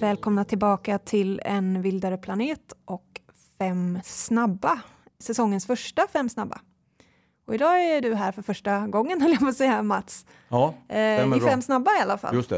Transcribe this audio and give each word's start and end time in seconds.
Välkomna 0.00 0.44
tillbaka 0.44 0.98
till 0.98 1.40
En 1.44 1.82
vildare 1.82 2.16
planet 2.16 2.72
och 2.84 3.20
Fem 3.58 3.98
snabba. 4.04 4.80
Säsongens 5.18 5.66
första 5.66 6.06
Fem 6.12 6.28
snabba. 6.28 6.60
Och 7.46 7.54
idag 7.54 7.84
är 7.84 8.00
du 8.00 8.14
här 8.14 8.32
för 8.32 8.42
första 8.42 8.86
gången, 8.86 9.20
höll 9.22 9.30
jag 9.30 9.40
på 9.40 9.46
att 9.46 9.56
säga, 9.56 9.82
Mats. 9.82 10.26
Ja, 10.48 10.66
Eh, 10.68 10.74
stämmer 10.88 11.36
I 11.36 11.40
bra. 11.40 11.48
Fem 11.48 11.62
snabba 11.62 11.90
i 11.98 12.02
alla 12.02 12.18
fall. 12.18 12.34
Just 12.34 12.50
det. 12.50 12.56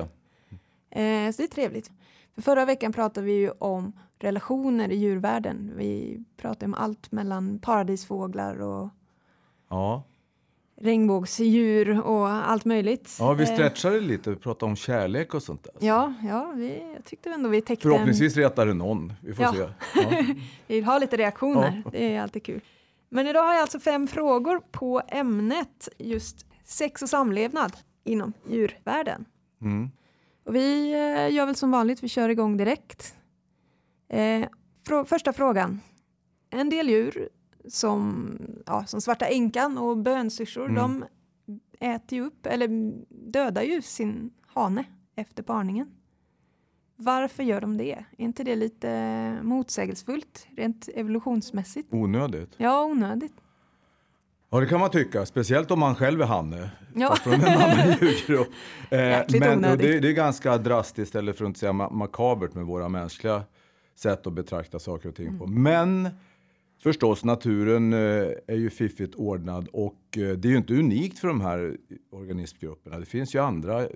Eh, 0.91 1.30
så 1.32 1.43
det 1.43 1.48
är 1.48 1.55
trevligt. 1.55 1.91
För 2.34 2.43
förra 2.43 2.64
veckan 2.64 2.93
pratade 2.93 3.27
vi 3.27 3.32
ju 3.32 3.50
om 3.50 3.93
relationer 4.19 4.89
i 4.89 4.96
djurvärlden. 4.96 5.73
Vi 5.77 6.25
pratade 6.37 6.64
om 6.66 6.75
allt 6.75 7.12
mellan 7.12 7.59
paradisfåglar 7.59 8.61
och 8.61 8.89
Ja, 9.71 10.03
regnbågsdjur 10.80 12.00
och 12.00 12.29
allt 12.29 12.64
möjligt. 12.64 13.16
ja 13.18 13.32
vi 13.32 13.45
Eh, 13.45 13.55
stretchade 13.55 14.00
lite, 14.00 14.30
vi 14.30 14.36
pratade 14.36 14.70
om 14.70 14.77
kärlek 14.77 15.34
och 15.34 15.42
sånt 15.42 15.64
där. 15.64 15.73
Ja, 15.87 16.14
ja 16.28 16.52
vi, 16.56 16.92
jag 16.95 17.05
tyckte 17.05 17.30
ändå 17.30 17.48
vi 17.48 17.60
täckte 17.60 17.88
en... 17.88 17.92
Förhoppningsvis 17.92 18.37
retar 18.37 18.66
det 18.66 18.74
någon, 18.74 19.12
vi 19.20 19.34
får 19.34 19.45
Ja. 19.45 19.52
se. 19.52 19.59
Ja. 20.00 20.11
Vi 20.66 20.74
vill 20.74 20.84
ha 20.84 20.98
lite 20.98 21.16
reaktioner, 21.16 21.83
det 21.92 22.14
är 22.14 22.23
alltid 22.23 22.45
kul. 22.45 22.61
Men 23.09 23.27
idag 23.27 23.42
har 23.42 23.52
jag 23.55 23.62
alltså 23.62 23.80
fem 23.80 24.06
frågor 24.09 24.61
på 24.70 25.02
ämnet 25.09 25.88
just 25.98 26.47
sex 26.64 27.02
och 27.02 27.09
samlevnad 27.09 27.73
inom 28.05 28.33
djurvärlden. 28.50 29.25
Mm. 29.62 29.91
Och 30.47 30.55
vi 30.55 30.92
eh, 30.92 31.34
gör 31.34 31.47
väl 31.47 31.55
som 31.56 31.70
vanligt, 31.70 32.02
vi 32.02 32.09
kör 32.09 32.28
igång 32.28 32.56
direkt. 32.56 33.14
Eh, 34.09 34.45
frå- 34.89 35.05
första 35.05 35.33
frågan. 35.33 35.80
En 36.50 36.70
del 36.70 36.89
djur 36.89 37.28
som, 37.69 38.37
ja, 38.66 38.84
som 38.87 39.01
svarta 39.01 39.27
änkan 39.27 39.79
och 39.79 39.97
bönsyrsor, 39.98 40.65
Mm. 40.69 40.75
de 40.75 41.05
äter 41.87 42.19
ju 42.19 42.25
upp, 42.25 42.47
eller 42.47 42.69
dödar 43.30 43.62
ju 43.62 43.83
sin 43.83 44.30
hane 44.47 44.84
efter 45.16 45.43
parningen. 45.43 45.91
Varför 46.97 47.42
gör 47.42 47.61
de 47.61 47.77
det? 47.77 47.92
Är 47.92 48.25
inte 48.25 48.45
det 48.45 48.56
lite 48.56 49.39
motsägelsefullt 49.42 50.47
rent 50.56 50.89
evolutionsmässigt? 50.95 51.89
Onödigt. 51.92 52.51
Ja, 52.56 52.84
onödigt. 52.84 53.33
Ja, 54.51 54.61
det 54.61 54.67
kan 54.67 54.81
man 54.81 54.91
tycka, 54.91 55.27
speciellt 55.27 55.70
om 55.70 55.79
man 55.79 55.95
själv 55.95 56.20
är 56.23 56.27
hanne. 56.27 56.70
Ja. 56.95 57.17
Från 57.17 57.33
en 57.34 57.45
annan 57.61 57.89
djurgrupp. 58.01 58.48
Eh, 58.91 59.41
men 59.41 59.62
det, 59.62 60.01
det 60.01 60.08
är 60.08 60.12
ganska 60.12 60.58
drastiskt, 60.58 61.14
eller 61.14 61.33
för 61.33 61.45
att 61.45 61.48
inte 61.48 61.61
säga 61.61 61.73
ma- 61.73 61.92
makabert 61.92 62.55
med 62.55 62.64
våra 62.67 62.89
mänskliga 62.89 63.42
sätt 63.95 64.27
att 64.27 64.33
betrakta 64.33 64.79
saker 64.79 65.08
och 65.08 65.14
ting 65.14 65.27
Mm. 65.27 65.39
på. 65.39 65.47
Men 65.47 66.08
förstås, 66.83 67.25
naturen 67.25 67.92
eh, 67.92 67.98
är 68.47 68.56
ju 68.56 68.70
fiffigt 68.70 69.14
ordnad 69.14 69.69
och 69.72 70.19
eh, 70.19 70.28
det 70.28 70.48
är 70.48 70.50
ju 70.50 70.56
inte 70.56 70.75
unikt 70.75 71.19
för 71.19 71.28
de 71.28 71.41
här 71.41 71.77
organismgrupperna. 72.11 72.98
Det 72.98 73.06
finns 73.06 73.34
ju 73.34 73.39
andra. 73.39 73.86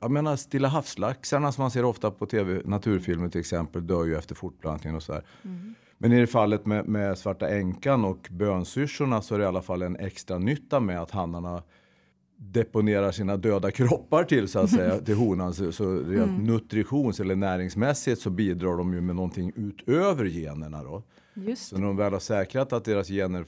Jag 0.00 0.10
menar 0.10 0.36
stilla 0.36 0.68
havslaxarna 0.68 1.52
som 1.52 1.62
man 1.62 1.70
ser 1.70 1.84
ofta 1.84 2.10
på 2.10 2.26
tv, 2.26 2.62
naturfilmer 2.64 3.28
till 3.28 3.40
exempel, 3.40 3.86
dör 3.86 4.04
ju 4.04 4.16
efter 4.16 4.34
fortplantningen 4.34 4.96
och 4.96 5.02
sådär. 5.02 5.22
Men 5.98 6.12
i 6.12 6.20
det 6.20 6.26
fallet 6.26 6.66
med, 6.66 6.88
med 6.88 7.18
svarta 7.18 7.48
änkan 7.48 8.04
och 8.04 8.28
bönsyrsorna 8.30 9.22
så 9.22 9.34
är 9.34 9.38
det 9.38 9.44
i 9.44 9.48
alla 9.48 9.62
fall 9.62 9.82
en 9.82 9.96
extra 9.96 10.38
nytta 10.38 10.80
med 10.80 11.00
att 11.02 11.10
hannarna 11.10 11.62
deponerar 12.36 13.10
sina 13.10 13.36
döda 13.36 13.70
kroppar 13.70 14.24
till 14.24 14.48
så 14.48 14.58
att 14.58 14.70
säga 14.70 14.98
till 15.04 15.14
honan. 15.14 15.54
Så, 15.54 15.72
så 15.72 15.96
rent 15.96 16.42
nutritions 16.42 17.20
eller 17.20 17.36
näringsmässigt 17.36 18.20
så 18.20 18.30
bidrar 18.30 18.76
de 18.76 18.94
ju 18.94 19.00
med 19.00 19.16
någonting 19.16 19.52
utöver 19.56 20.24
generna 20.24 20.82
då. 20.82 21.02
Just 21.34 21.68
Så 21.68 21.76
när 21.78 21.86
de 21.86 21.96
väl 21.96 22.12
har 22.12 22.20
säkrat 22.20 22.72
att 22.72 22.84
deras 22.84 23.08
gener 23.08 23.44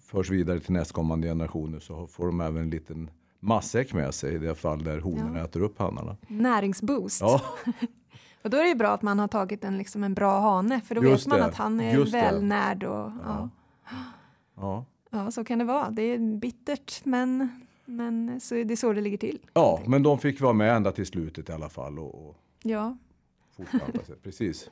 förs 0.00 0.30
vidare 0.30 0.60
till 0.60 0.72
nästkommande 0.72 1.28
generationer 1.28 1.78
så 1.80 2.06
får 2.06 2.26
de 2.26 2.40
även 2.40 2.62
en 2.62 2.70
liten 2.70 3.10
matsäck 3.40 3.92
med 3.92 4.14
sig 4.14 4.34
i 4.34 4.38
det 4.38 4.54
fall 4.54 4.84
där 4.84 5.00
honorna 5.00 5.38
Ja. 5.38 5.44
äter 5.44 5.60
upp 5.62 5.78
hannarna. 5.78 6.16
näringsboost. 6.28 7.20
Ja, 7.20 7.40
Och 8.42 8.50
då 8.50 8.56
är 8.56 8.62
det 8.62 8.68
ju 8.68 8.74
bra 8.74 8.88
att 8.94 9.02
man 9.02 9.18
har 9.18 9.28
tagit 9.28 9.64
en, 9.64 9.78
liksom 9.78 10.04
en 10.04 10.14
bra 10.14 10.40
hane, 10.40 10.80
för 10.80 10.94
då 10.94 11.04
Just 11.04 11.26
vet 11.26 11.30
man 11.30 11.38
det, 11.38 11.44
att 11.44 11.54
han 11.54 11.80
är 11.80 11.94
just 11.94 12.14
välnärd. 12.14 12.84
Och, 12.84 12.94
ja. 12.94 13.10
Ja. 13.24 13.48
ja. 14.56 14.84
Ja, 15.10 15.30
så 15.30 15.44
kan 15.44 15.58
det 15.58 15.64
vara. 15.64 15.90
Det 15.90 16.02
är 16.02 16.18
bittert, 16.38 17.04
men, 17.04 17.48
men 17.84 18.40
så 18.40 18.54
det 18.54 18.72
är 18.74 18.76
så 18.76 18.92
det 18.92 19.00
ligger 19.00 19.18
till. 19.18 19.38
ja, 19.52 19.82
men 19.86 20.02
de 20.02 20.18
fick 20.18 20.40
vara 20.40 20.52
med 20.52 20.76
ända 20.76 20.92
till 20.92 21.06
slutet 21.06 21.48
i 21.48 21.52
alla 21.52 21.68
fall 21.68 21.98
och, 21.98 22.28
och 22.28 22.36
Ja. 22.62 22.96
fortplanta 23.56 24.04
sig. 24.04 24.16
Precis. 24.22 24.70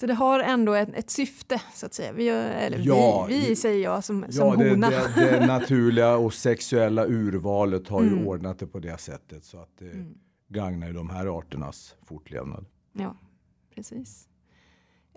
Så 0.00 0.06
det 0.06 0.14
har 0.14 0.40
ändå 0.40 0.72
ett, 0.74 0.88
ett 0.94 1.10
syfte, 1.10 1.62
så 1.74 1.86
att 1.86 1.94
säga. 1.94 2.12
Vi, 2.12 2.28
eller 2.28 2.78
Ja, 2.78 3.26
vi, 3.28 3.48
vi 3.48 3.56
säger 3.56 3.84
jag 3.84 4.04
som, 4.04 4.24
Ja, 4.26 4.32
som 4.32 4.58
det, 4.58 4.70
hona. 4.70 4.90
det, 4.90 5.38
det 5.40 5.46
naturliga 5.46 6.16
och 6.16 6.34
sexuella 6.34 7.06
urvalet 7.06 7.88
har 7.88 8.02
ju 8.02 8.12
Mm. 8.12 8.26
ordnat 8.26 8.58
det 8.58 8.66
på 8.66 8.78
det 8.78 8.98
sättet 9.00 9.44
så 9.44 9.58
att 9.58 9.70
det 9.78 9.90
Mm. 9.90 10.14
gagnar 10.48 10.86
ju 10.86 10.92
de 10.92 11.10
här 11.10 11.38
arternas 11.38 11.94
fortlevnad. 12.04 12.66
Ja, 12.92 13.16
precis. 13.74 14.28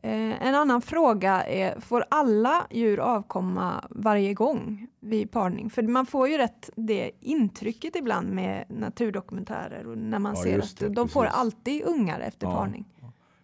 Eh, 0.03 0.47
en 0.47 0.55
annan 0.55 0.81
fråga 0.81 1.41
är, 1.43 1.79
får 1.79 2.05
alla 2.09 2.67
djur 2.71 2.99
avkomma 2.99 3.85
varje 3.89 4.33
gång 4.33 4.87
vid 4.99 5.31
parning? 5.31 5.69
För 5.69 5.83
man 5.83 6.05
får 6.05 6.27
ju 6.29 6.37
rätt 6.37 6.69
det 6.75 7.11
intrycket 7.19 7.95
ibland 7.95 8.29
med 8.29 8.65
naturdokumentärer 8.69 9.87
och 9.87 9.97
när 9.97 10.19
man 10.19 10.35
Ja, 10.35 10.43
ser 10.43 10.59
att 10.59 10.77
det, 10.77 10.89
de 10.89 11.09
får 11.09 11.23
precis. 11.23 11.37
alltid 11.37 11.83
ungar 11.85 12.19
efter 12.19 12.47
Ja. 12.47 12.53
parning. 12.53 12.85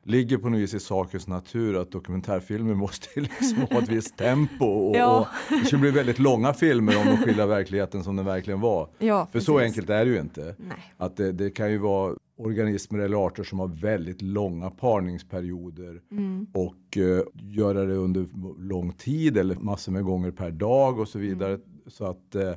Ligger 0.08 0.38
på 0.38 0.50
något 0.50 0.60
vis 0.60 0.74
i 0.74 0.80
sakens 0.80 1.28
natur 1.28 1.76
att 1.82 1.92
dokumentärfilmer 1.92 2.74
måste 2.86 3.08
liksom 3.20 3.58
ha 3.72 3.82
ett 3.82 3.90
visst 3.90 4.18
tempo 4.18 4.66
och, 4.66 4.96
Ja. 4.96 5.20
och 5.50 5.56
det 5.60 5.66
skulle 5.66 5.82
bli 5.82 5.92
väldigt 5.92 6.20
långa 6.20 6.54
filmer 6.54 6.98
om 6.98 7.06
de 7.06 7.18
skildrar 7.18 7.48
verkligheten 7.48 8.04
som 8.04 8.16
den 8.16 8.26
verkligen 8.26 8.60
var. 8.62 8.90
Ja, 9.00 9.28
För 9.32 9.40
så 9.40 9.54
precis. 9.58 9.68
enkelt 9.68 9.90
är 9.90 10.06
det 10.06 10.12
ju 10.12 10.20
inte. 10.20 10.56
Nej. 10.58 10.94
Att 10.98 11.18
det, 11.18 11.32
det 11.32 11.50
kan 11.50 11.72
ju 11.72 11.78
vara 11.78 12.16
organismer 12.38 13.00
eller 13.00 13.26
arter 13.28 13.44
som 13.44 13.60
har 13.60 13.68
väldigt 13.68 14.22
långa 14.22 14.70
parningsperioder 14.70 16.02
Mm. 16.12 16.48
och 16.54 16.98
eh, 16.98 17.22
göra 17.36 17.86
det 17.86 17.96
under 17.96 18.26
lång 18.60 18.92
tid 18.94 19.38
eller 19.38 19.56
massor 19.56 19.92
med 19.92 20.04
gånger 20.04 20.32
per 20.32 20.52
dag 20.52 21.00
och 21.00 21.08
så 21.08 21.20
vidare. 21.20 21.52
Mm. 21.54 21.62
Så 21.88 22.06
att 22.06 22.36
eh, 22.36 22.52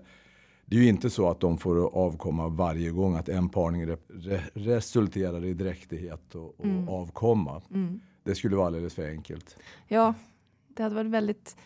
det 0.69 0.77
är 0.77 0.81
ju 0.81 0.89
inte 0.89 1.11
så 1.11 1.31
att 1.31 1.41
de 1.41 1.59
får 1.59 1.77
avkomma 1.97 2.49
varje 2.49 2.91
gång, 2.91 3.17
att 3.17 3.29
en 3.29 3.49
parning 3.49 3.87
re, 3.87 3.97
re, 4.09 4.41
resulterar 4.55 5.45
i 5.45 5.55
dräktighet 5.55 6.35
och, 6.35 6.61
och 6.61 6.65
Mm. 6.65 6.89
avkomma. 6.89 7.63
Mm. 7.75 8.01
Det 8.23 8.35
skulle 8.35 8.57
vara 8.57 8.67
alldeles 8.67 8.95
för 8.95 9.09
enkelt. 9.09 9.57
Ja, 9.87 10.15
det 10.69 10.83
hade 10.83 10.95
varit 10.95 11.11
väldigt 11.11 11.57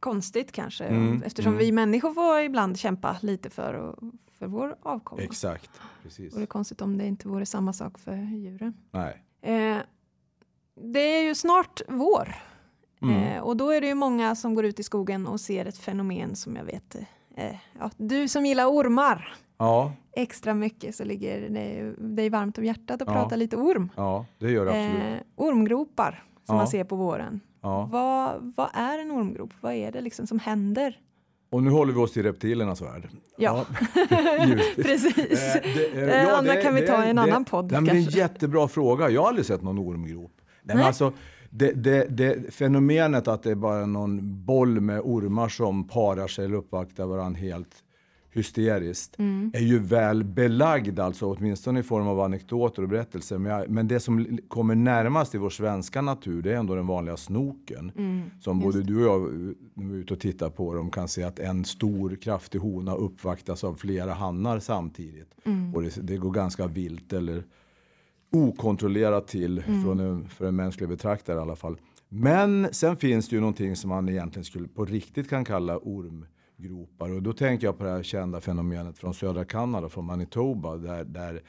konstigt 0.00 0.52
kanske 0.52 0.84
Mm, 0.84 1.22
eftersom 1.22 1.52
mm. 1.52 1.64
vi 1.64 1.72
människor 1.72 2.12
får 2.14 2.40
ibland 2.40 2.78
kämpa 2.78 3.16
lite 3.22 3.50
för, 3.50 3.96
för 4.38 4.46
vår 4.46 4.76
avkomma. 4.82 5.22
Exakt, 5.22 5.70
precis. 6.02 6.32
Och 6.32 6.38
det 6.38 6.44
är 6.44 6.46
konstigt 6.46 6.80
om 6.80 6.98
det 6.98 7.06
inte 7.06 7.28
vore 7.28 7.46
samma 7.46 7.72
sak 7.72 7.98
för 7.98 8.16
djuren. 8.16 8.74
Nej. 8.90 9.22
Eh, 9.42 9.78
det 10.92 11.00
är 11.00 11.22
ju 11.22 11.34
snart 11.34 11.80
vår 11.88 12.34
Mm. 13.02 13.16
eh, 13.22 13.40
och 13.42 13.56
då 13.56 13.70
är 13.70 13.80
det 13.80 13.86
ju 13.86 13.94
många 13.94 14.34
som 14.36 14.54
går 14.54 14.64
ut 14.64 14.80
i 14.80 14.82
skogen 14.82 15.26
och 15.26 15.40
ser 15.40 15.66
ett 15.66 15.78
fenomen 15.78 16.36
som 16.36 16.56
jag 16.56 16.64
vet 16.64 16.96
eh, 17.48 17.56
ja, 17.78 17.90
du 17.96 18.28
som 18.28 18.46
gillar 18.46 18.66
ormar 18.66 19.34
Ja, 19.58 19.92
extra 20.16 20.54
mycket 20.54 20.94
så 20.94 21.04
ligger 21.04 21.40
det 21.50 21.94
dig 22.16 22.30
varmt 22.30 22.58
om 22.58 22.64
hjärtat 22.64 23.02
att 23.02 23.08
Ja. 23.08 23.14
prata 23.14 23.36
lite 23.36 23.56
orm. 23.56 23.90
ja, 23.96 24.26
det 24.38 24.50
gör 24.50 24.64
det 24.64 24.70
absolut. 24.70 25.20
Eh, 25.20 25.26
ormgropar 25.36 26.24
som 26.46 26.54
Ja. 26.54 26.60
man 26.60 26.68
ser 26.68 26.84
på 26.84 26.96
våren. 26.96 27.40
Ja. 27.62 27.88
Vad, 27.92 28.52
vad 28.56 28.68
är 28.74 28.98
en 28.98 29.10
ormgrop? 29.10 29.50
Vad 29.60 29.74
är 29.74 29.92
det 29.92 30.00
liksom 30.00 30.26
som 30.26 30.38
händer? 30.38 30.98
Och 31.50 31.62
nu 31.62 31.70
håller 31.70 31.92
vi 31.92 31.98
oss 32.00 32.12
till 32.12 32.22
reptilernas 32.22 32.82
värld. 32.82 33.08
Ja, 33.36 33.64
givetvis. 34.46 34.74
precis. 34.86 35.54
Eh, 35.56 35.62
det- 35.62 35.86
eh, 36.00 36.06
Det 36.06 36.22
ja, 36.22 36.36
andra 36.36 36.54
det- 36.54 36.62
kan 36.62 36.74
vi 36.74 36.86
ta 36.86 37.04
i 37.04 37.10
en 37.10 37.18
annan 37.18 37.44
podd 37.44 37.72
Nej, 37.72 37.80
men 37.80 37.84
det 37.84 37.90
är 38.00 38.06
en 38.06 38.10
jättebra 38.10 38.68
fråga. 38.68 39.10
Jag 39.10 39.20
har 39.20 39.28
aldrig 39.28 39.46
sett 39.46 39.62
någon 39.62 39.78
ormgrop. 39.78 40.32
Nej, 40.36 40.46
men 40.64 40.76
Nej. 40.76 40.86
alltså, 40.86 41.12
det, 41.50 41.72
det, 41.72 42.06
det, 42.10 42.54
fenomenet 42.54 43.28
att 43.28 43.42
det 43.42 43.50
är 43.50 43.54
bara 43.54 43.86
någon 43.86 44.44
boll 44.44 44.80
med 44.80 45.00
ormar 45.00 45.48
som 45.48 45.88
parar 45.88 46.28
sig 46.28 46.44
eller 46.44 46.56
uppvaktar 46.56 47.06
varandra 47.06 47.40
helt 47.40 47.84
hysteriskt 48.32 49.18
Mm. 49.18 49.50
är 49.54 49.60
ju 49.60 49.78
väl 49.78 50.24
belagd, 50.24 51.00
alltså 51.00 51.26
åtminstone 51.26 51.80
i 51.80 51.82
form 51.82 52.08
av 52.08 52.20
anekdoter 52.20 52.82
och 52.82 52.88
berättelser. 52.88 53.38
Men, 53.38 53.52
jag, 53.52 53.70
men 53.70 53.88
det 53.88 54.00
som 54.00 54.38
kommer 54.48 54.74
närmast 54.74 55.34
i 55.34 55.38
vår 55.38 55.50
svenska 55.50 56.00
natur 56.00 56.42
det 56.42 56.52
är 56.52 56.56
ändå 56.56 56.74
den 56.74 56.86
vanliga 56.86 57.16
snoken. 57.16 57.92
Mm, 57.96 58.22
Som 58.40 58.60
både 58.60 58.82
du 58.82 58.96
och 58.96 59.14
jag, 59.14 59.32
när 59.74 59.88
vi 59.88 59.94
är 59.94 59.98
ute 59.98 60.14
och 60.14 60.20
tittar 60.20 60.50
på 60.50 60.74
dem, 60.74 60.90
kan 60.90 61.08
se 61.08 61.22
att 61.22 61.38
en 61.38 61.64
stor 61.64 62.16
kraftig 62.16 62.58
hona 62.58 62.94
uppvaktas 62.94 63.64
av 63.64 63.74
flera 63.74 64.12
hannar 64.14 64.58
samtidigt. 64.58 65.34
Mm. 65.44 65.74
Och 65.74 65.82
det, 65.82 66.00
det 66.02 66.16
går 66.16 66.30
ganska 66.30 66.66
vilt 66.66 67.12
eller 67.12 67.44
okontrollerat 68.32 69.26
till 69.28 69.62
Mm. 69.66 69.82
från 69.82 70.00
en, 70.00 70.28
för 70.28 70.46
en 70.46 70.56
mänsklig 70.56 70.88
betraktare 70.88 71.36
i 71.36 71.40
alla 71.40 71.56
fall. 71.56 71.76
Men 72.08 72.68
sen 72.72 72.96
finns 72.96 73.28
det 73.28 73.36
ju 73.36 73.40
någonting 73.40 73.76
som 73.76 73.88
man 73.88 74.08
egentligen 74.08 74.44
skulle 74.44 74.68
på 74.68 74.84
riktigt 74.84 75.30
kan 75.30 75.44
kalla 75.44 75.78
ormgropar. 75.78 77.10
Och 77.10 77.22
då 77.22 77.32
tänker 77.32 77.66
jag 77.66 77.78
på 77.78 77.84
det 77.84 77.90
här 77.90 78.02
kända 78.02 78.40
fenomenet 78.40 78.98
från 78.98 79.14
södra 79.14 79.44
Kanada, 79.44 79.88
från 79.88 80.04
Manitoba, 80.04 80.76
där, 80.76 81.04
där 81.04 81.42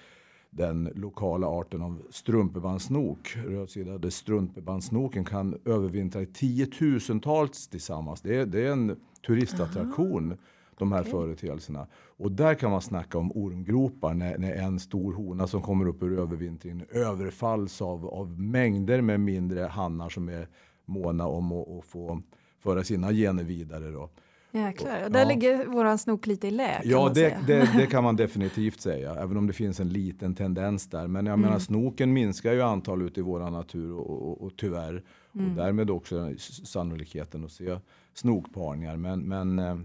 den 0.50 0.90
lokala 0.96 1.48
arten 1.48 1.82
av 1.82 2.02
strumpebandsnok, 2.10 3.38
rödsidade 3.48 4.12
strumpebandsnoken 4.12 5.26
kan 5.26 5.58
övervintra 5.66 6.22
i 6.22 6.26
tiotusentals 6.26 7.68
tillsammans. 7.68 8.22
Det 8.22 8.36
är, 8.36 8.46
det 8.46 8.68
är 8.68 8.72
en 8.72 8.96
turistattraktion. 9.28 10.38
De 10.82 10.92
här 10.92 11.02
Okej. 11.02 11.12
företeelserna. 11.12 11.88
Och 12.18 12.32
där 12.32 12.54
kan 12.56 12.72
man 12.72 12.82
snacka 12.82 13.18
om 13.18 13.32
ormgropar 13.32 14.14
när, 14.14 14.38
när 14.38 14.54
en 14.56 14.80
stor 14.80 15.14
hona 15.14 15.48
som 15.48 15.62
kommer 15.62 15.88
upp 15.88 16.04
ur 16.04 16.20
övervintringen 16.20 16.86
överfalls 16.92 17.82
av, 17.82 18.06
av 18.08 18.40
mängder 18.40 19.02
med 19.02 19.20
mindre 19.20 19.62
hannar 19.62 20.10
som 20.10 20.30
är 20.30 20.48
måna 20.86 21.28
om 21.28 21.52
att, 21.52 21.68
att 21.70 21.86
få 21.86 22.22
föra 22.60 22.84
sina 22.84 23.12
gener 23.12 23.44
vidare. 23.44 23.92
Då. 23.92 24.10
Jäklar. 24.54 25.04
Och 25.06 25.12
där 25.12 25.20
Ja. 25.20 25.28
ligger 25.30 25.66
våran 25.66 25.98
snok 25.98 26.28
lite 26.28 26.48
i 26.48 26.52
lä. 26.52 26.82
Ja, 26.84 27.12
det, 27.16 27.38
det, 27.48 27.70
det 27.78 27.86
kan 27.92 28.04
man 28.04 28.16
definitivt 28.16 28.82
säga, 28.82 29.16
även 29.16 29.38
om 29.38 29.48
det 29.48 29.54
finns 29.54 29.80
en 29.80 29.90
liten 29.90 30.36
tendens 30.36 30.88
där. 30.90 31.08
Men 31.08 31.26
jag 31.26 31.34
Mm. 31.34 31.46
menar, 31.46 31.60
snoken 31.60 32.14
minskar 32.14 32.54
ju 32.54 32.62
antal 32.62 33.02
ute 33.02 33.20
i 33.20 33.24
vår 33.24 33.50
natur 33.50 33.94
och, 33.94 34.10
och, 34.30 34.42
och 34.42 34.52
tyvärr. 34.58 35.04
Mm. 35.36 35.50
Och 35.50 35.56
därmed 35.56 35.90
också 35.90 36.30
sannolikheten 36.64 37.46
att 37.46 37.52
se 37.52 37.78
snokparningar. 38.14 38.98
Men, 38.98 39.20
men 39.20 39.60
eh, 39.60 39.78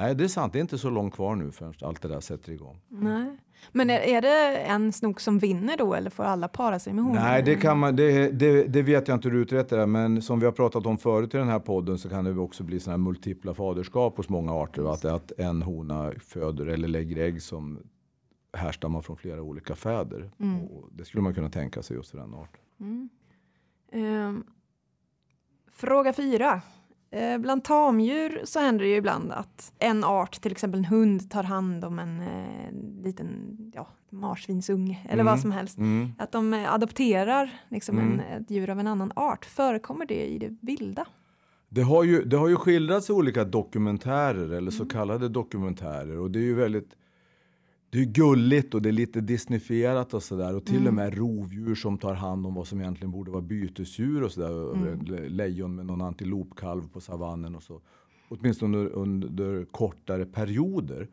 nej, 0.00 0.14
det 0.14 0.24
är 0.24 0.28
sant, 0.28 0.52
det 0.52 0.58
är 0.58 0.60
inte 0.60 0.78
så 0.78 0.90
långt 0.90 1.14
kvar 1.14 1.34
nu 1.34 1.50
förrän 1.50 1.74
allt 1.82 2.02
det 2.02 2.08
där 2.08 2.20
sätter 2.20 2.52
igång. 2.52 2.80
Nej. 2.88 3.36
Men 3.72 3.90
är, 3.90 4.00
är 4.00 4.20
det 4.22 4.56
en 4.56 4.92
snok 4.92 5.20
som 5.20 5.38
vinner 5.38 5.76
då 5.76 5.94
eller 5.94 6.10
får 6.10 6.24
alla 6.24 6.48
para 6.48 6.78
sig 6.78 6.92
med 6.92 7.04
honan? 7.04 7.22
Nej, 7.22 7.42
det, 7.42 7.56
kan 7.56 7.78
man, 7.78 7.96
det, 7.96 8.30
det, 8.30 8.64
det 8.64 8.82
vet 8.82 9.08
jag 9.08 9.16
inte 9.16 9.28
hur 9.28 9.36
du 9.36 9.42
utrett 9.42 9.68
det 9.68 9.86
men 9.86 10.22
som 10.22 10.40
vi 10.40 10.46
har 10.46 10.52
pratat 10.52 10.86
om 10.86 10.98
förut 10.98 11.34
i 11.34 11.36
den 11.36 11.48
här 11.48 11.58
podden 11.58 11.98
så 11.98 12.08
kan 12.08 12.24
det 12.24 12.38
också 12.38 12.62
bli 12.62 12.80
sådana 12.80 12.98
här 12.98 13.04
multipla 13.04 13.54
faderskap 13.54 14.16
hos 14.16 14.28
många 14.28 14.52
arter. 14.52 14.82
va? 14.82 14.92
Att, 14.92 15.04
att 15.04 15.32
en 15.38 15.62
hona 15.62 16.12
föder 16.18 16.66
eller 16.66 16.88
lägger 16.88 17.16
ägg 17.16 17.42
som 17.42 17.78
härstammar 18.52 19.00
från 19.00 19.16
flera 19.16 19.42
olika 19.42 19.74
fäder. 19.74 20.30
Mm. 20.38 20.68
Det 20.92 21.04
skulle 21.04 21.22
man 21.22 21.34
kunna 21.34 21.50
tänka 21.50 21.82
sig 21.82 21.96
just 21.96 22.10
för 22.10 22.18
den 22.18 22.34
arten. 22.34 22.60
Mm. 22.80 23.08
Ehm, 23.92 24.44
fråga 25.72 26.12
fyra. 26.12 26.62
Eh, 27.12 27.38
bland 27.38 27.64
tamdjur 27.64 28.40
så 28.44 28.60
händer 28.60 28.84
det 28.84 28.90
ju 28.90 28.96
ibland 28.96 29.32
att 29.32 29.72
en 29.78 30.04
art, 30.04 30.40
till 30.40 30.52
exempel 30.52 30.78
en 30.78 30.84
hund, 30.84 31.30
tar 31.30 31.42
hand 31.42 31.84
om 31.84 31.98
en 31.98 32.20
eh, 32.20 33.02
liten 33.04 33.56
ja, 33.74 33.86
marsvinsunge 34.10 34.98
eller 35.04 35.14
Mm. 35.22 35.26
vad 35.26 35.40
som 35.40 35.52
helst. 35.52 35.78
Mm. 35.78 36.12
Att 36.18 36.32
de 36.32 36.54
eh, 36.54 36.74
adopterar 36.74 37.50
liksom 37.68 37.98
Mm. 37.98 38.12
en, 38.12 38.42
ett 38.42 38.50
djur 38.50 38.70
av 38.70 38.80
en 38.80 38.86
annan 38.86 39.12
art. 39.16 39.44
Förekommer 39.44 40.06
det 40.06 40.26
i 40.26 40.38
det 40.38 40.56
vilda? 40.60 41.06
Det 41.68 41.82
har, 41.82 42.04
ju, 42.04 42.24
det 42.24 42.36
har 42.36 42.48
ju 42.48 42.56
skildrats 42.56 43.10
i 43.10 43.12
olika 43.12 43.44
dokumentärer 43.44 44.52
eller 44.52 44.70
så 44.70 44.86
kallade 44.86 45.28
dokumentärer 45.28 46.18
och 46.18 46.30
det 46.30 46.38
är 46.38 46.42
ju 46.44 46.54
väldigt 46.54 46.90
det 47.90 47.98
är 47.98 48.04
gulligt 48.04 48.74
och 48.74 48.82
det 48.82 48.88
är 48.88 48.92
lite 48.92 49.20
disneyfierat 49.20 50.14
och 50.14 50.22
sådär 50.22 50.56
och 50.56 50.64
till 50.64 50.86
och 50.88 50.94
med 50.94 51.14
rovdjur 51.18 51.74
som 51.74 51.98
tar 51.98 52.14
hand 52.14 52.46
om 52.46 52.54
vad 52.54 52.66
som 52.66 52.80
egentligen 52.80 53.10
borde 53.10 53.30
vara 53.30 53.42
bytesdjur 53.42 54.22
och 54.22 54.32
sådär. 54.32 55.04
Le- 55.06 55.28
Lejon 55.28 55.74
med 55.74 55.86
någon 55.86 56.00
antilopkalv 56.02 56.88
på 56.88 57.00
savannen 57.00 57.54
och 57.54 57.62
så. 57.62 57.80
Åtminstone 58.28 58.76
under, 58.78 58.92
under 58.92 59.64
kortare 59.64 60.26
perioder. 60.26 61.08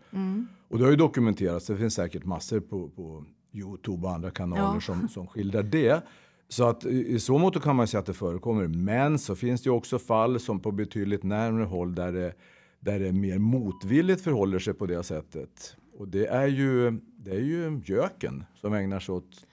Och 0.70 0.78
det 0.78 0.84
har 0.84 0.92
ju 0.92 0.98
dokumenterats, 0.98 1.68
det 1.68 1.78
finns 1.78 1.94
säkert 1.94 2.26
massor 2.26 2.60
på, 2.60 2.90
på 2.90 3.26
Youtube 3.54 4.08
och 4.08 4.14
andra 4.14 4.32
kanaler 4.32 4.74
Ja. 4.76 4.82
som, 4.82 5.08
som 5.08 5.28
skildrar 5.28 5.64
det. 5.64 6.04
Så 6.50 6.70
att 6.70 6.86
i 6.86 7.20
så 7.20 7.38
mått 7.38 7.62
kan 7.64 7.76
man 7.76 7.88
säga 7.88 8.00
att 8.00 8.06
det 8.06 8.14
förekommer. 8.14 8.68
Men 8.68 9.20
så 9.20 9.36
finns 9.36 9.62
det 9.62 9.68
ju 9.68 9.74
också 9.76 10.00
fall 10.00 10.40
som 10.40 10.60
på 10.60 10.72
betydligt 10.72 11.24
närmare 11.24 11.64
håll 11.66 11.96
där 11.96 12.12
det, 12.12 12.34
där 12.80 13.00
det 13.00 13.12
mer 13.12 13.38
motvilligt 13.38 14.22
förhåller 14.22 14.60
sig 14.60 14.74
på 14.74 14.86
det 14.86 15.04
sättet. 15.04 15.76
Och 15.98 16.08
det 16.08 16.28
är 16.28 16.48
ju, 16.48 17.00
det 17.18 17.32
är 17.32 17.40
ju 17.40 17.82
göken 17.86 18.44
som 18.56 18.74
ägnar 18.74 19.00
sig 19.00 19.16
åt 19.16 19.46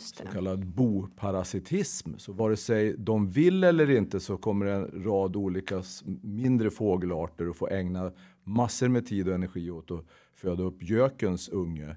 så 0.00 0.24
kallad 0.32 0.66
boparasitism. 0.66 2.10
Så 2.16 2.32
vare 2.32 2.56
sig 2.56 2.94
de 2.98 3.30
vill 3.30 3.64
eller 3.64 3.90
inte 3.90 4.20
så 4.20 4.36
kommer 4.36 4.66
en 4.66 5.04
rad 5.04 5.36
olika 5.36 5.82
mindre 6.22 6.70
fågelarter 6.70 7.46
att 7.48 7.56
få 7.56 7.68
ägna 7.68 8.12
massor 8.44 8.88
med 8.88 9.06
tid 9.06 9.28
och 9.28 9.34
energi 9.34 9.70
åt 9.70 9.90
att 9.90 10.04
föda 10.34 10.62
upp 10.62 10.82
gökens 10.82 11.48
unge 11.48 11.96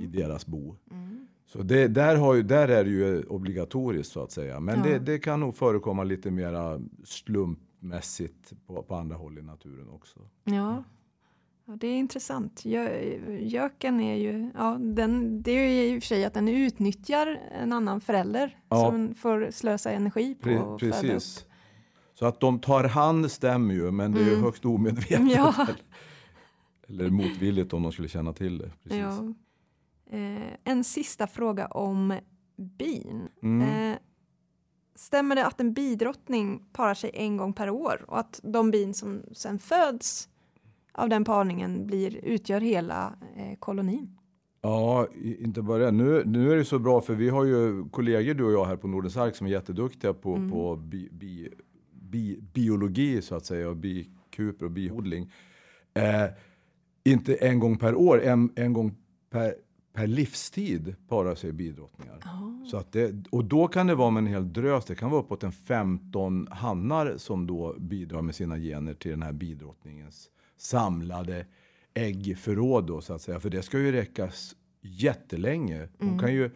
i 0.00 0.06
deras 0.06 0.46
bo. 0.46 0.76
Så 1.46 1.62
det, 1.62 1.88
där, 1.88 2.16
har 2.16 2.34
ju, 2.34 2.42
där 2.42 2.68
är 2.68 2.84
det 2.84 2.90
ju 2.90 3.22
obligatoriskt 3.22 4.12
så 4.12 4.22
att 4.22 4.30
säga. 4.32 4.60
Men 4.60 4.78
Ja. 4.78 4.84
det, 4.84 4.98
det 4.98 5.18
kan 5.18 5.40
nog 5.40 5.54
förekomma 5.54 6.04
lite 6.04 6.30
mera 6.30 6.80
slumpmässigt 7.04 8.52
på, 8.66 8.82
på 8.82 8.94
andra 8.94 9.16
håll 9.16 9.38
i 9.38 9.42
naturen 9.42 9.88
också. 9.88 10.20
Ja. 10.44 10.84
Ja, 11.66 11.76
det 11.76 11.86
är 11.86 11.98
intressant. 11.98 12.62
Gö- 12.64 13.38
Göken 13.40 14.00
är 14.00 14.14
ju, 14.16 14.50
ja, 14.54 14.76
den, 14.80 15.42
det 15.42 15.50
är 15.50 15.68
ju 15.68 15.94
i 15.94 15.98
och 15.98 16.02
för 16.02 16.06
sig 16.06 16.24
att 16.24 16.34
den 16.34 16.48
utnyttjar 16.48 17.26
en 17.60 17.72
annan 17.72 18.00
förälder 18.00 18.58
Ja. 18.68 18.90
som 18.90 19.14
får 19.14 19.48
slösa 19.50 19.90
energi 19.92 20.34
på 20.34 20.42
Pre, 20.42 20.58
att 20.58 20.80
föda 20.80 20.96
upp. 20.96 21.02
precis. 21.02 21.46
Så 22.14 22.26
att 22.26 22.40
de 22.40 22.58
tar 22.58 22.84
hand 22.84 23.30
stämmer 23.30 23.74
ju, 23.74 23.90
men 23.90 24.12
det 24.12 24.20
är 24.20 24.24
ju 24.24 24.36
högst 24.36 24.64
omedvetet. 24.64 25.18
Mm. 25.18 25.28
Ja. 25.28 25.54
Eller 26.88 27.10
motvilligt 27.10 27.72
om 27.72 27.82
de 27.82 27.92
skulle 27.92 28.08
känna 28.08 28.32
till 28.32 28.58
det. 28.58 28.70
Precis. 28.82 28.98
Ja. 28.98 29.34
Eh, 30.18 30.42
en 30.64 30.84
sista 30.84 31.26
fråga 31.26 31.66
om 31.66 32.14
bin. 32.56 33.28
Mm. 33.42 33.90
Eh, 33.92 33.98
stämmer 34.94 35.36
det 35.36 35.46
att 35.46 35.60
en 35.60 35.72
bidrottning 35.72 36.62
parar 36.72 36.94
sig 36.94 37.10
en 37.14 37.36
gång 37.36 37.52
per 37.52 37.70
år 37.70 38.04
och 38.08 38.18
att 38.18 38.40
de 38.42 38.70
bin 38.70 38.94
som 38.94 39.22
sen 39.32 39.58
föds 39.58 40.28
av 40.94 41.08
den 41.08 41.24
parningen 41.24 41.86
blir, 41.86 42.24
utgör 42.24 42.60
hela 42.60 43.14
eh, 43.36 43.58
kolonin? 43.58 44.18
Ja, 44.62 45.08
inte 45.38 45.62
bara 45.62 45.78
det. 45.84 45.90
Nu, 45.90 46.22
nu 46.26 46.52
är 46.52 46.56
det 46.56 46.64
så 46.64 46.78
bra 46.78 47.00
för 47.00 47.14
vi 47.14 47.28
har 47.28 47.44
ju 47.44 47.88
kollegor 47.90 48.34
du 48.34 48.44
och 48.44 48.52
jag 48.52 48.64
här 48.64 48.76
på 48.76 48.88
Nordens 48.88 49.16
Ark 49.16 49.36
som 49.36 49.46
är 49.46 49.50
jätteduktiga 49.50 50.14
på, 50.14 50.34
Mm. 50.36 50.50
på 50.50 50.76
bi, 50.76 51.08
bi, 51.12 51.48
bi, 51.92 52.40
biologi 52.54 53.22
så 53.22 53.34
att 53.34 53.46
säga 53.46 53.68
och 53.68 53.76
bikuper 53.76 54.64
och 54.66 54.70
biodling. 54.72 55.32
Eh, 55.94 56.24
inte 57.04 57.34
en 57.34 57.58
gång 57.58 57.78
per 57.78 57.94
år, 57.94 58.22
en, 58.22 58.52
en 58.56 58.72
gång 58.72 58.94
per, 59.30 59.54
per 59.92 60.06
livstid 60.06 60.94
parar 61.08 61.34
sig 61.34 61.52
bidrottningar. 61.52 62.20
Så 62.70 62.76
att 62.76 62.92
det, 62.92 63.24
och 63.30 63.44
då 63.44 63.68
kan 63.68 63.86
det 63.86 63.94
vara 63.94 64.10
med 64.10 64.20
en 64.20 64.26
hel 64.26 64.52
drös, 64.52 64.84
det 64.84 64.94
kan 64.94 65.10
vara 65.10 65.20
uppåt 65.22 65.42
en 65.42 65.52
15 65.52 66.48
hannar 66.50 67.14
som 67.16 67.46
då 67.46 67.76
bidrar 67.78 68.22
med 68.22 68.34
sina 68.34 68.58
gener 68.58 68.94
till 68.94 69.10
den 69.10 69.22
här 69.22 69.32
bidrottningens 69.32 70.30
samlade 70.64 71.46
äggförråd 71.94 72.86
då, 72.86 73.00
så 73.00 73.14
att 73.14 73.22
säga. 73.22 73.40
För 73.40 73.50
det 73.50 73.62
ska 73.62 73.78
ju 73.78 73.92
räcka 73.92 74.28
jättelänge. 74.82 75.88
Hon 75.98 76.18
kan 76.18 76.34
ju 76.34 76.50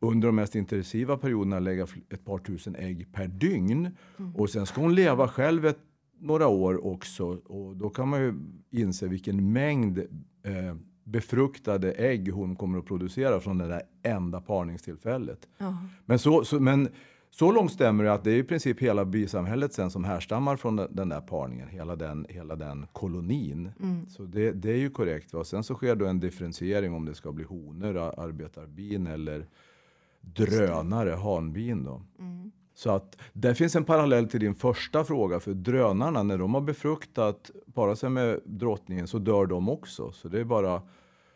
under 0.00 0.28
de 0.28 0.36
mest 0.36 0.54
intensiva 0.54 1.16
perioderna 1.16 1.58
lägga 1.58 1.86
ett 2.08 2.24
par 2.24 2.38
tusen 2.38 2.76
ägg 2.76 3.12
per 3.12 3.28
dygn. 3.28 3.96
Och 4.34 4.50
sen 4.50 4.66
ska 4.66 4.80
hon 4.80 4.94
leva 4.94 5.28
själv 5.28 5.66
ett, 5.66 5.78
några 6.18 6.48
år 6.48 6.86
också. 6.86 7.26
Och 7.26 7.76
då 7.76 7.90
kan 7.90 8.08
man 8.08 8.20
ju 8.20 8.34
inse 8.70 9.08
vilken 9.08 9.52
mängd 9.52 9.98
eh, 10.42 10.76
befruktade 11.04 11.92
ägg 11.92 12.32
hon 12.32 12.56
kommer 12.56 12.78
att 12.78 12.86
producera 12.86 13.40
från 13.40 13.58
det 13.58 13.68
där 13.68 13.82
enda 14.02 14.40
parningstillfället. 14.40 15.48
Ja. 15.58 15.76
Men 16.06 16.18
så, 16.18 16.44
så, 16.44 16.60
men 16.60 16.88
så 17.30 17.52
långt 17.52 17.72
stämmer 17.72 18.04
det 18.04 18.12
att 18.12 18.24
det 18.24 18.30
är 18.30 18.36
i 18.36 18.42
princip 18.42 18.80
hela 18.80 19.04
bisamhället 19.04 19.72
sen 19.72 19.90
som 19.90 20.04
härstammar 20.04 20.56
från 20.56 20.76
den, 20.76 20.88
den 20.90 21.08
där 21.08 21.20
parningen, 21.20 21.68
hela 21.68 21.96
den, 21.96 22.26
hela 22.28 22.56
den 22.56 22.86
kolonin. 22.92 23.70
Så 24.08 24.22
det, 24.22 24.52
det 24.52 24.70
är 24.70 24.76
ju 24.76 24.90
korrekt. 24.90 25.32
Va? 25.32 25.44
Sen 25.44 25.64
så 25.64 25.74
sker 25.74 25.96
då 25.96 26.06
en 26.06 26.20
differentiering 26.20 26.94
om 26.94 27.04
det 27.04 27.14
ska 27.14 27.32
bli 27.32 27.44
honor, 27.44 27.96
arbetarbin 27.96 29.06
eller 29.06 29.46
drönare, 30.20 31.10
hanbin. 31.10 31.84
Då. 31.84 32.02
Så 32.74 32.90
att 32.90 33.16
där 33.32 33.54
finns 33.54 33.76
en 33.76 33.84
parallell 33.84 34.28
till 34.28 34.40
din 34.40 34.54
första 34.54 35.04
fråga. 35.04 35.40
För 35.40 35.54
drönarna, 35.54 36.22
när 36.22 36.38
de 36.38 36.54
har 36.54 36.60
befruktat, 36.60 37.50
parat 37.74 37.98
sig 37.98 38.10
med 38.10 38.40
drottningen, 38.44 39.06
så 39.06 39.18
dör 39.18 39.46
de 39.46 39.68
också. 39.68 40.12
Så 40.12 40.28
det 40.28 40.40
är 40.40 40.44
bara 40.44 40.82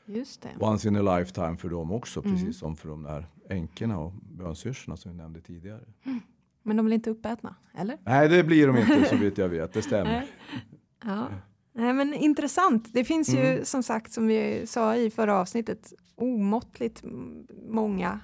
Just 0.07 0.43
det. 0.43 0.49
once 0.61 0.89
in 0.89 0.97
a 0.97 1.17
lifetime 1.19 1.57
för 1.57 1.69
dem 1.69 1.93
också. 1.93 2.23
Precis 2.23 2.59
som 2.59 2.77
för 2.77 2.89
de 2.89 3.03
där 3.03 3.27
änkorna 3.51 3.99
och 3.99 4.13
bönsyrsorna 4.13 4.97
som 4.97 5.11
vi 5.11 5.17
nämnde 5.17 5.41
tidigare. 5.41 5.81
Men 6.63 6.77
de 6.77 6.87
blir 6.87 6.95
inte 6.95 7.11
uppätna, 7.11 7.57
eller? 7.75 7.99
Nej, 8.05 8.29
det 8.29 8.45
blir 8.45 8.67
de 8.67 8.77
inte 8.79 9.09
så 9.09 9.17
vitt 9.17 9.39
jag 9.39 9.49
vet. 9.49 9.73
Det 9.73 9.83
stämmer. 9.83 10.27
Ja. 11.05 11.27
Nej, 11.73 11.93
men 11.93 12.15
intressant. 12.15 12.93
Det 12.93 13.05
finns 13.05 13.29
ju 13.35 13.39
Mm. 13.47 13.65
som 13.65 13.83
sagt, 13.83 14.13
som 14.13 14.27
vi 14.27 14.67
sa 14.67 14.97
i 14.97 15.11
förra 15.11 15.39
avsnittet, 15.41 15.93
omåttligt 16.17 17.05
många 17.69 18.21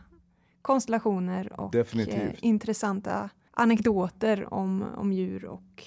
konstellationer 0.63 1.61
och 1.61 1.75
eh, 1.75 2.35
intressanta 2.41 3.31
anekdoter 3.51 4.55
om, 4.55 4.85
om 4.97 5.13
djur 5.13 5.45
och 5.45 5.85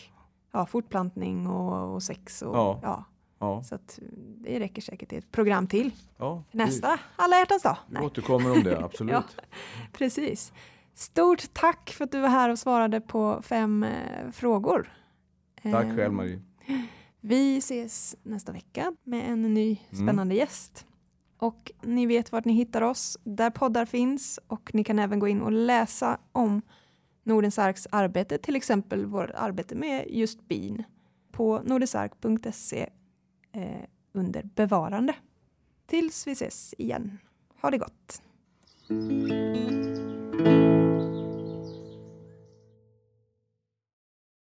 ja, 0.52 0.66
fortplantning 0.66 1.48
och, 1.48 1.94
och 1.96 2.04
sex. 2.04 2.42
Och, 2.42 2.56
Ja. 2.56 2.80
ja. 2.84 3.06
Ja, 3.40 3.64
Så 3.64 3.76
att 3.76 4.00
det 4.42 4.60
räcker 4.60 4.82
säkert 4.82 5.10
till 5.10 5.18
ett 5.18 5.32
program 5.32 5.68
till. 5.68 5.92
ja. 6.18 6.44
Nästa 6.52 7.00
alla 7.16 7.38
hjärtans 7.40 7.64
dag. 7.64 7.78
Vi 7.88 7.94
Nej, 7.94 8.04
återkommer 8.06 8.52
om 8.52 8.64
det, 8.64 8.78
absolut. 8.84 9.12
Ja. 9.14 9.24
precis. 9.92 10.54
Stort 10.94 11.54
tack 11.54 11.90
för 11.90 12.04
att 12.04 12.12
du 12.12 12.20
var 12.20 12.30
här 12.30 12.50
och 12.50 12.60
svarade 12.60 13.02
på 13.02 13.42
fem 13.42 13.84
eh, 13.84 14.32
frågor. 14.32 14.94
Tack 15.64 15.86
Eh, 15.86 15.96
själv 15.96 16.14
Marie. 16.14 16.42
Vi 17.22 17.58
ses 17.58 18.16
nästa 18.24 18.52
vecka 18.52 18.96
med 19.04 19.30
en 19.32 19.54
ny 19.54 19.80
Mm. 19.92 20.06
spännande 20.08 20.36
gäst. 20.36 20.86
Och 21.38 21.72
ni 21.82 22.06
vet 22.06 22.32
vart 22.32 22.46
ni 22.46 22.54
hittar 22.54 22.82
oss, 22.82 23.18
där 23.24 23.50
poddar 23.50 23.86
finns 23.86 24.40
och 24.48 24.70
ni 24.74 24.84
kan 24.84 25.00
även 25.00 25.20
gå 25.20 25.28
in 25.28 25.42
och 25.42 25.52
läsa 25.52 26.18
om 26.32 26.62
Nordens 27.24 27.60
Arks 27.60 27.88
arbete, 27.92 28.38
till 28.38 28.56
exempel 28.56 29.06
vårt 29.06 29.30
arbete 29.30 29.76
med 29.76 30.06
just 30.10 30.48
bin 30.48 30.84
på 31.32 31.62
nordensark.se 31.66 32.90
eh, 33.54 33.86
under 34.12 34.44
bevarande. 34.56 35.16
Tills 35.86 36.28
vi 36.28 36.32
ses 36.32 36.74
igen. 36.78 37.20
Ha 37.62 37.72
det 37.72 37.78
gott! 37.78 38.22